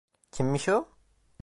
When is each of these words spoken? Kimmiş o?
Kimmiş 0.31 0.69
o? 0.69 0.87